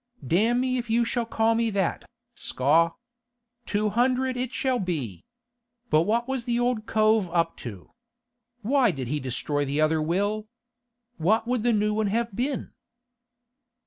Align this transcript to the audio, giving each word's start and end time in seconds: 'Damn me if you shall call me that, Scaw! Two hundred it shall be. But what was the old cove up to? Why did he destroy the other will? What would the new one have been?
'Damn 0.25 0.59
me 0.59 0.79
if 0.79 0.89
you 0.89 1.05
shall 1.05 1.27
call 1.27 1.53
me 1.53 1.69
that, 1.69 2.05
Scaw! 2.33 2.93
Two 3.67 3.89
hundred 3.89 4.35
it 4.35 4.51
shall 4.51 4.79
be. 4.79 5.23
But 5.91 6.07
what 6.09 6.27
was 6.27 6.45
the 6.45 6.59
old 6.59 6.87
cove 6.87 7.29
up 7.29 7.55
to? 7.57 7.91
Why 8.63 8.89
did 8.89 9.09
he 9.09 9.19
destroy 9.19 9.63
the 9.63 9.79
other 9.79 10.01
will? 10.01 10.47
What 11.17 11.45
would 11.47 11.61
the 11.61 11.71
new 11.71 11.93
one 11.93 12.07
have 12.07 12.35
been? 12.35 12.71